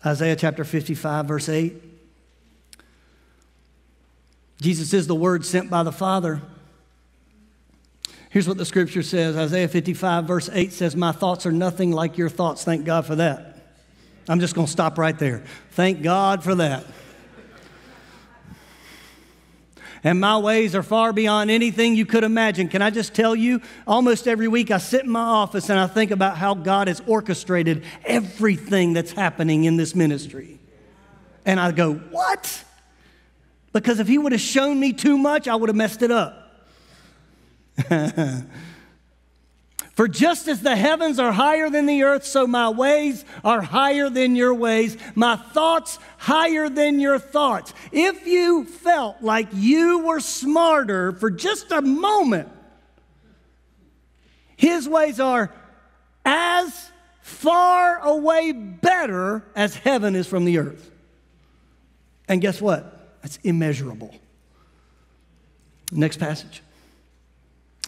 [0.04, 1.87] Isaiah chapter 55, verse 8.
[4.60, 6.42] Jesus is the word sent by the Father.
[8.30, 12.18] Here's what the scripture says Isaiah 55, verse 8 says, My thoughts are nothing like
[12.18, 12.64] your thoughts.
[12.64, 13.56] Thank God for that.
[14.28, 15.44] I'm just going to stop right there.
[15.70, 16.84] Thank God for that.
[20.04, 22.68] And my ways are far beyond anything you could imagine.
[22.68, 23.60] Can I just tell you?
[23.86, 27.02] Almost every week I sit in my office and I think about how God has
[27.06, 30.60] orchestrated everything that's happening in this ministry.
[31.44, 32.64] And I go, What?
[33.72, 36.44] Because if He would have shown me too much, I would have messed it up.
[39.98, 44.08] For just as the heavens are higher than the earth, so my ways are higher
[44.08, 47.74] than your ways, my thoughts higher than your thoughts.
[47.90, 52.48] If you felt like you were smarter for just a moment,
[54.56, 55.52] his ways are
[56.24, 60.92] as far away better as heaven is from the earth.
[62.28, 62.97] And guess what?
[63.22, 64.14] That's immeasurable.
[65.92, 66.62] Next passage.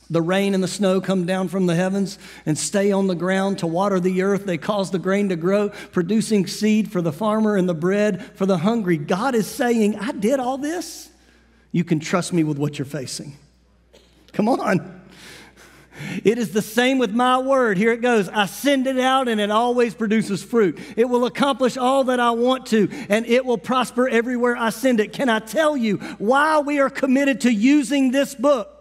[0.08, 3.60] The rain and the snow come down from the heavens and stay on the ground
[3.60, 4.44] to water the earth.
[4.44, 8.44] They cause the grain to grow, producing seed for the farmer and the bread for
[8.44, 8.96] the hungry.
[8.96, 11.10] God is saying, I did all this.
[11.70, 13.36] You can trust me with what you're facing.
[14.32, 14.99] Come on.
[16.24, 17.78] It is the same with my word.
[17.78, 18.28] Here it goes.
[18.28, 20.78] I send it out and it always produces fruit.
[20.96, 25.00] It will accomplish all that I want to and it will prosper everywhere I send
[25.00, 25.12] it.
[25.12, 28.80] Can I tell you why we are committed to using this book?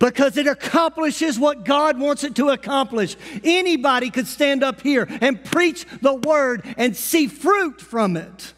[0.00, 3.16] because it accomplishes what God wants it to accomplish.
[3.44, 8.54] Anybody could stand up here and preach the word and see fruit from it.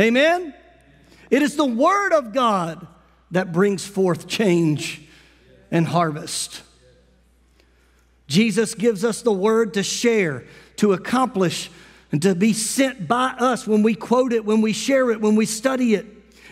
[0.00, 0.54] Amen?
[1.30, 2.86] It is the word of God
[3.30, 5.05] that brings forth change
[5.70, 6.62] and harvest.
[8.26, 10.44] Jesus gives us the word to share,
[10.76, 11.70] to accomplish,
[12.12, 15.36] and to be sent by us when we quote it, when we share it, when
[15.36, 16.06] we study it.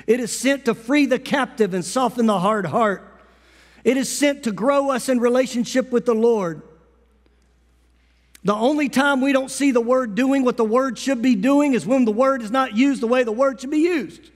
[0.06, 3.10] It is sent to free the captive and soften the hard heart.
[3.82, 6.62] It is sent to grow us in relationship with the Lord.
[8.44, 11.72] The only time we don't see the word doing what the word should be doing
[11.72, 14.30] is when the word is not used the way the word should be used.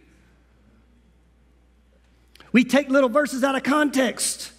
[2.52, 4.52] We take little verses out of context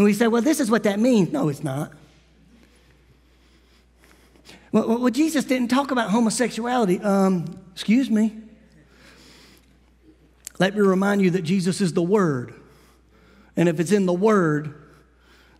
[0.00, 1.30] and we say, well, this is what that means.
[1.30, 1.92] No, it's not.
[4.72, 6.98] Well, well Jesus didn't talk about homosexuality.
[7.00, 8.34] Um, excuse me.
[10.58, 12.54] Let me remind you that Jesus is the Word.
[13.58, 14.72] And if it's in the Word,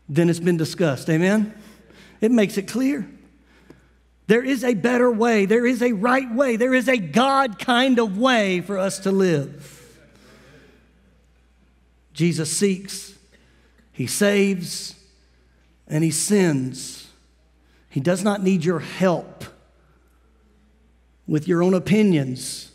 [0.09, 1.11] then it's been discussed.
[1.11, 1.53] Amen?
[2.23, 3.07] It makes it clear.
[4.27, 7.99] There is a better way, there is a right way, there is a God kind
[7.99, 10.01] of way for us to live.
[12.15, 13.19] Jesus seeks,
[14.01, 14.95] He saves,
[15.87, 17.07] and He sends.
[17.91, 19.45] He does not need your help
[21.27, 22.73] with your own opinions.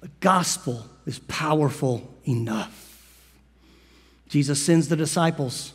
[0.00, 3.06] The gospel is powerful enough.
[4.28, 5.74] Jesus sends the disciples.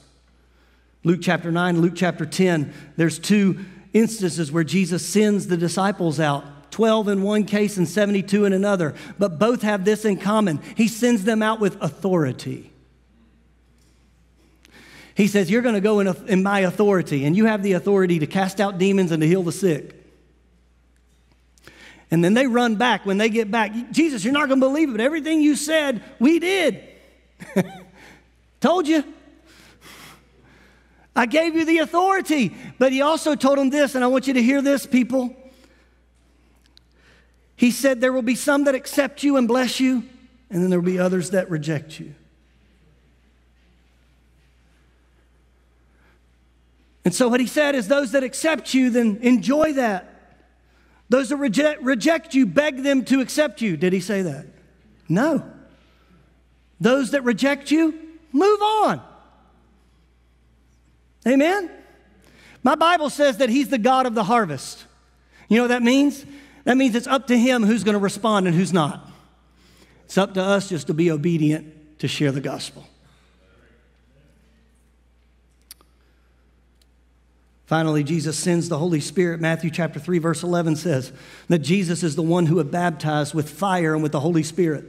[1.05, 3.63] Luke chapter 9, Luke chapter 10, there's two
[3.93, 8.95] instances where Jesus sends the disciples out 12 in one case and 72 in another,
[9.17, 10.59] but both have this in common.
[10.75, 12.73] He sends them out with authority.
[15.15, 18.19] He says, You're going to go in, in my authority, and you have the authority
[18.19, 19.95] to cast out demons and to heal the sick.
[22.11, 23.05] And then they run back.
[23.05, 25.01] When they get back, Jesus, you're not going to believe it.
[25.01, 26.83] Everything you said, we did.
[28.61, 29.03] Told you.
[31.15, 32.55] I gave you the authority.
[32.77, 35.33] But he also told them this, and I want you to hear this, people.
[37.55, 40.03] He said, There will be some that accept you and bless you,
[40.49, 42.15] and then there will be others that reject you.
[47.05, 50.11] And so, what he said is, Those that accept you, then enjoy that.
[51.07, 53.77] Those that reject, reject you, beg them to accept you.
[53.77, 54.47] Did he say that?
[55.07, 55.49] No.
[56.81, 57.93] Those that reject you,
[58.31, 59.01] move on.
[61.27, 61.69] Amen?
[62.63, 64.83] My Bible says that He's the God of the harvest.
[65.47, 66.25] You know what that means?
[66.63, 69.07] That means it's up to Him who's going to respond and who's not.
[70.05, 72.87] It's up to us just to be obedient to share the gospel.
[77.65, 79.41] Finally, Jesus sends the Holy Spirit.
[79.41, 81.11] Matthew chapter 3, verse 11 says
[81.47, 84.85] that Jesus is the one who had baptized with fire and with the Holy Spirit.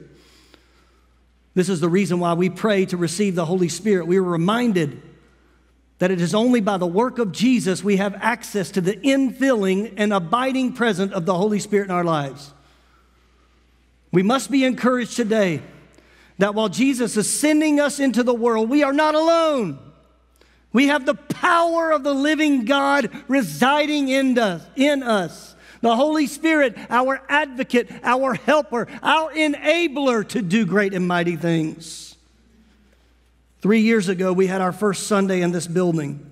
[1.54, 4.06] This is the reason why we pray to receive the Holy Spirit.
[4.06, 5.00] We are reminded
[5.98, 9.94] that it is only by the work of Jesus we have access to the infilling
[9.96, 12.52] and abiding presence of the Holy Spirit in our lives.
[14.12, 15.62] We must be encouraged today
[16.36, 19.78] that while Jesus is sending us into the world, we are not alone.
[20.76, 24.62] We have the power of the living God residing in us.
[24.76, 25.54] In us.
[25.80, 32.14] The Holy Spirit, our advocate, our helper, our enabler to do great and mighty things.
[33.62, 36.30] Three years ago, we had our first Sunday in this building.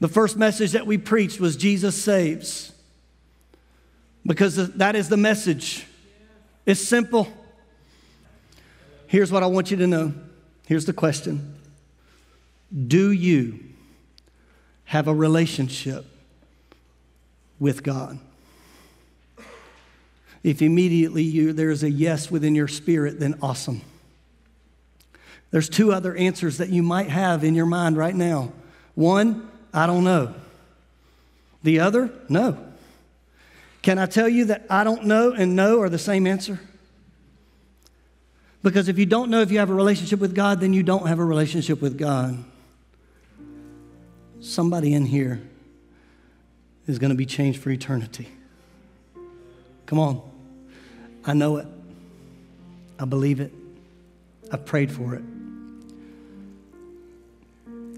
[0.00, 2.72] The first message that we preached was Jesus saves.
[4.24, 5.86] Because that is the message.
[6.64, 7.28] It's simple.
[9.08, 10.14] Here's what I want you to know.
[10.66, 11.59] Here's the question
[12.72, 13.60] Do you
[14.84, 16.06] have a relationship
[17.58, 18.18] with God?
[20.42, 23.82] If immediately you, there is a yes within your spirit, then awesome.
[25.50, 28.52] There's two other answers that you might have in your mind right now.
[28.94, 30.34] One, I don't know.
[31.62, 32.56] The other, no.
[33.82, 36.60] Can I tell you that I don't know and no are the same answer?
[38.62, 41.06] Because if you don't know if you have a relationship with God, then you don't
[41.06, 42.44] have a relationship with God.
[44.40, 45.40] Somebody in here
[46.86, 48.28] is going to be changed for eternity.
[49.86, 50.22] Come on.
[51.24, 51.66] I know it.
[52.98, 53.52] I believe it.
[54.50, 55.22] I've prayed for it.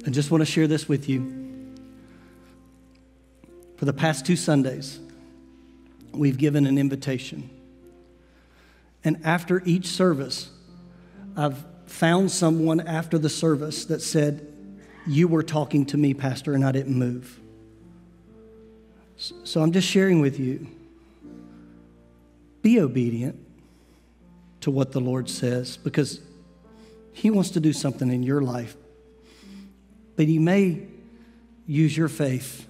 [0.07, 1.70] I just want to share this with you.
[3.76, 4.99] For the past two Sundays,
[6.12, 7.51] we've given an invitation.
[9.05, 10.51] And after each service,
[11.36, 14.51] I've found someone after the service that said,
[15.07, 17.40] You were talking to me, Pastor, and I didn't move.
[19.16, 20.66] So I'm just sharing with you
[22.62, 23.38] be obedient
[24.61, 26.20] to what the Lord says because
[27.12, 28.76] He wants to do something in your life
[30.16, 30.82] but He may
[31.66, 32.66] use your faith,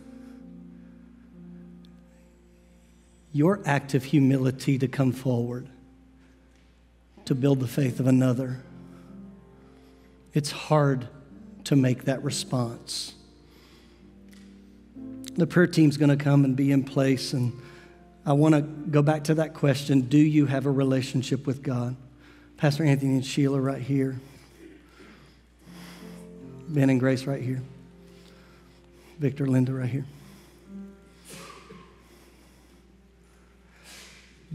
[3.33, 5.69] your act of humility to come forward
[7.25, 8.63] to build the faith of another.
[10.35, 11.09] It's hard
[11.65, 13.15] to make that response.
[15.35, 17.59] The prayer team's going to come and be in place, and
[18.27, 21.97] I want to go back to that question Do you have a relationship with God?
[22.57, 24.21] Pastor Anthony and Sheila, right here.
[26.69, 27.63] Ben and Grace right here.
[29.19, 30.07] Victor, Linda right here.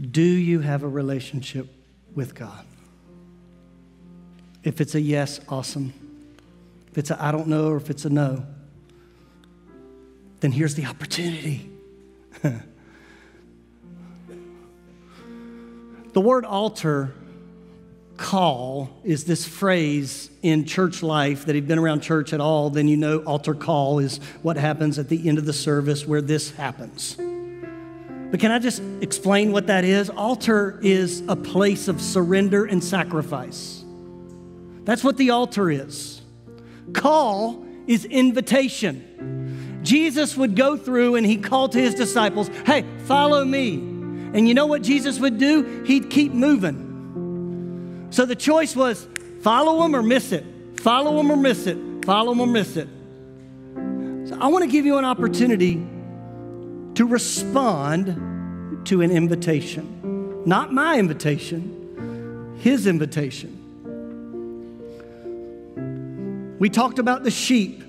[0.00, 1.68] Do you have a relationship
[2.14, 2.64] with God?
[4.62, 5.92] If it's a yes, awesome.
[6.98, 8.44] If it's a I don't know or if it's a no,
[10.40, 11.70] then here's the opportunity.
[16.12, 17.14] the word altar
[18.16, 22.68] call is this phrase in church life that if you've been around church at all,
[22.68, 26.20] then you know altar call is what happens at the end of the service where
[26.20, 27.14] this happens.
[27.14, 30.10] But can I just explain what that is?
[30.10, 33.84] Altar is a place of surrender and sacrifice.
[34.82, 36.17] That's what the altar is.
[36.92, 39.80] Call is invitation.
[39.82, 43.74] Jesus would go through and he called to his disciples, Hey, follow me.
[43.74, 45.82] And you know what Jesus would do?
[45.84, 48.08] He'd keep moving.
[48.10, 49.06] So the choice was
[49.40, 50.44] follow him or miss it,
[50.80, 52.88] follow him or miss it, follow him or miss it.
[54.28, 55.74] So I want to give you an opportunity
[56.94, 60.42] to respond to an invitation.
[60.44, 63.67] Not my invitation, his invitation.
[66.58, 67.84] We talked about the sheep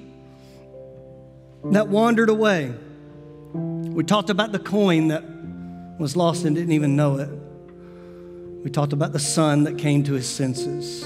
[1.66, 2.74] that wandered away.
[3.54, 5.24] We talked about the coin that
[6.00, 7.30] was lost and didn't even know it.
[8.64, 11.04] We talked about the son that came to his senses.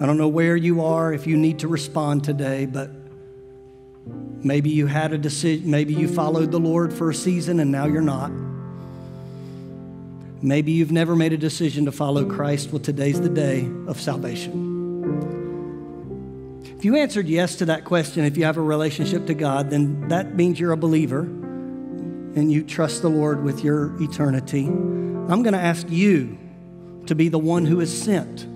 [0.00, 2.90] I don't know where you are if you need to respond today, but
[4.06, 7.86] maybe you had a decision, maybe you followed the Lord for a season and now
[7.86, 8.32] you're not.
[10.42, 12.72] Maybe you've never made a decision to follow Christ.
[12.72, 14.71] Well, today's the day of salvation.
[16.82, 20.08] If you answered yes to that question, if you have a relationship to God, then
[20.08, 24.66] that means you're a believer and you trust the Lord with your eternity.
[24.66, 26.36] I'm going to ask you
[27.06, 28.48] to be the one who is sent.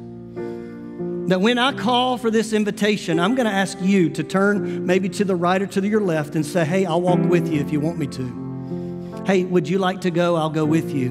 [1.29, 5.09] That when I call for this invitation, I'm going to ask you to turn maybe
[5.11, 7.71] to the right or to your left and say, Hey, I'll walk with you if
[7.71, 9.23] you want me to.
[9.25, 10.35] Hey, would you like to go?
[10.35, 11.11] I'll go with you.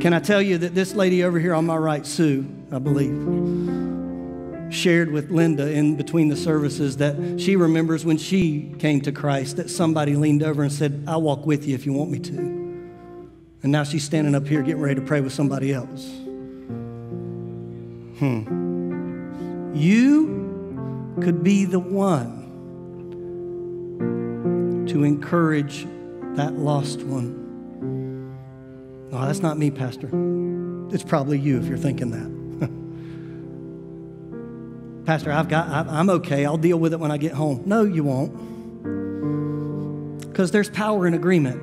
[0.00, 3.97] Can I tell you that this lady over here on my right, Sue, I believe,
[4.70, 9.56] shared with Linda in between the services that she remembers when she came to Christ
[9.56, 12.38] that somebody leaned over and said, I'll walk with you if you want me to.
[13.62, 16.06] And now she's standing up here getting ready to pray with somebody else.
[18.18, 19.74] Hmm.
[19.74, 22.36] You could be the one
[24.88, 25.86] to encourage
[26.34, 27.46] that lost one.
[29.10, 30.08] No, that's not me, Pastor.
[30.92, 32.37] It's probably you if you're thinking that.
[35.08, 36.44] Pastor, I've got, I'm okay.
[36.44, 37.62] I'll deal with it when I get home.
[37.64, 38.30] No, you won't.
[40.20, 41.62] Because there's power in agreement.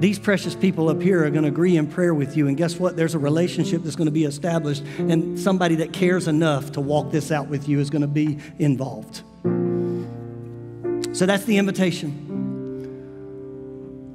[0.00, 2.48] These precious people up here are going to agree in prayer with you.
[2.48, 2.96] And guess what?
[2.96, 7.12] There's a relationship that's going to be established, and somebody that cares enough to walk
[7.12, 9.22] this out with you is going to be involved.
[11.16, 12.10] So that's the invitation.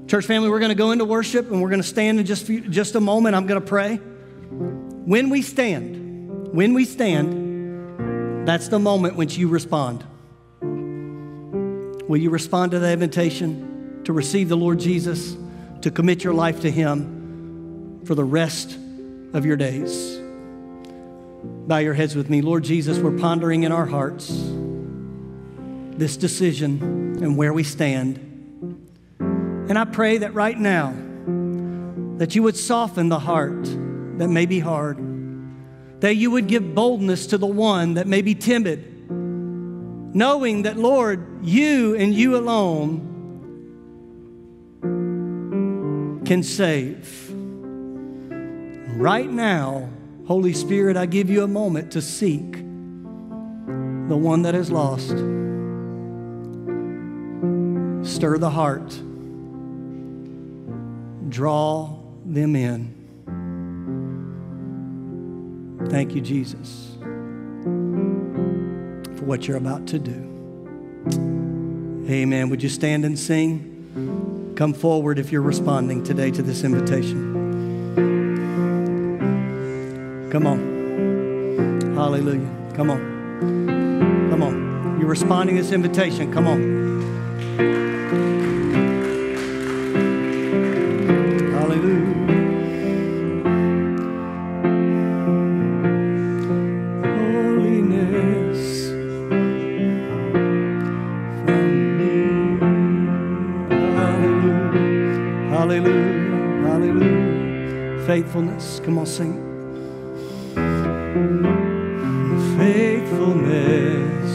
[0.10, 2.46] Church family, we're going to go into worship and we're going to stand in just,
[2.46, 3.38] just a moment.
[3.38, 3.96] I'm going to pray.
[3.96, 6.07] When we stand,
[6.52, 10.06] when we stand, that's the moment when you respond.
[12.08, 15.36] Will you respond to the invitation to receive the Lord Jesus,
[15.82, 18.78] to commit your life to Him for the rest
[19.34, 20.18] of your days?
[21.44, 22.42] Bow your heads with me.
[22.42, 24.30] Lord Jesus, we're pondering in our hearts
[25.98, 28.18] this decision and where we stand.
[29.20, 30.96] And I pray that right now,
[32.18, 33.66] that you would soften the heart
[34.18, 34.98] that may be hard
[36.00, 41.46] that you would give boldness to the one that may be timid, knowing that, Lord,
[41.46, 43.04] you and you alone
[46.26, 47.32] can save.
[48.98, 49.90] Right now,
[50.28, 55.16] Holy Spirit, I give you a moment to seek the one that is lost.
[58.08, 58.90] Stir the heart,
[61.30, 62.97] draw them in.
[65.90, 66.98] Thank you, Jesus,
[69.18, 70.28] for what you're about to do.
[72.10, 72.50] Amen.
[72.50, 74.54] Would you stand and sing?
[74.56, 77.36] Come forward if you're responding today to this invitation.
[80.32, 81.96] Come on.
[81.96, 82.50] Hallelujah.
[82.76, 84.30] Come on.
[84.30, 85.00] Come on.
[85.00, 86.34] You're responding to this invitation.
[86.34, 86.87] Come on.
[108.88, 109.34] Come on, sing.
[112.58, 114.32] Faithfulness,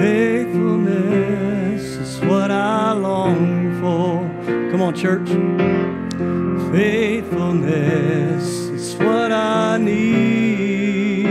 [0.00, 4.30] faithfulness is what I long for.
[4.70, 5.28] Come on, church.
[6.70, 8.46] Faithfulness
[8.78, 11.26] is what I need.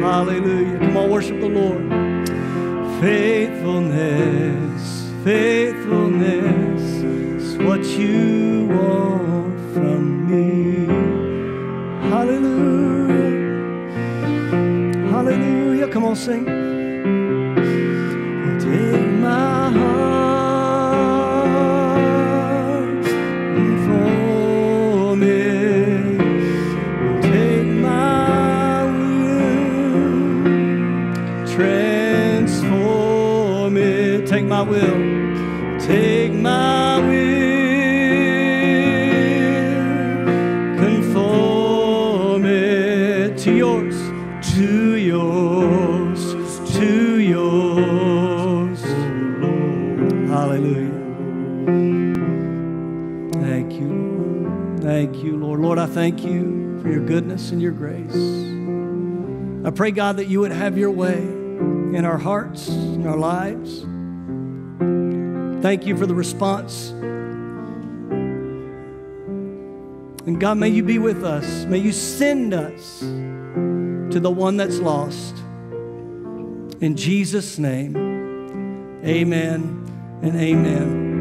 [0.00, 0.78] Hallelujah.
[0.78, 1.90] Come on, worship the Lord.
[3.00, 8.41] Faithfulness, faithfulness is what you
[15.92, 16.81] Come on, sing.
[56.02, 58.16] Thank you for your goodness and your grace.
[59.64, 63.82] I pray, God, that you would have your way in our hearts, in our lives.
[65.62, 66.90] Thank you for the response.
[70.26, 71.66] And God, may you be with us.
[71.66, 75.36] May you send us to the one that's lost.
[76.80, 77.94] In Jesus' name,
[79.04, 81.11] amen and amen.